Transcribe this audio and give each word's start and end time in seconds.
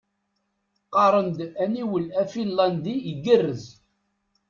Qqaren-d 0.85 1.39
aniwel 1.63 2.05
afinlandi 2.21 2.95
igerrez. 3.11 3.63